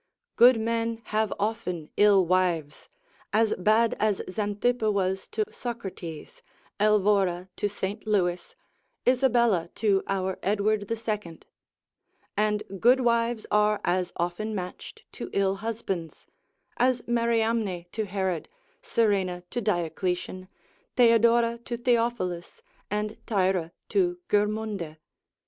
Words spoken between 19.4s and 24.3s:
to Diocletian, Theodora to Theophilus, and Thyra to